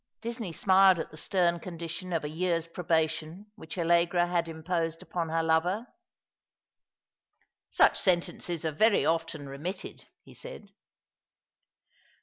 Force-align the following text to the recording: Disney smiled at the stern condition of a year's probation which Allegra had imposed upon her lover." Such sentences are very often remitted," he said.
Disney 0.19 0.51
smiled 0.51 0.97
at 0.97 1.11
the 1.11 1.15
stern 1.15 1.59
condition 1.59 2.11
of 2.11 2.23
a 2.23 2.27
year's 2.27 2.65
probation 2.65 3.51
which 3.55 3.77
Allegra 3.77 4.25
had 4.25 4.47
imposed 4.47 5.03
upon 5.03 5.29
her 5.29 5.43
lover." 5.43 5.85
Such 7.69 7.99
sentences 7.99 8.65
are 8.65 8.71
very 8.71 9.05
often 9.05 9.47
remitted," 9.47 10.07
he 10.23 10.33
said. 10.33 10.69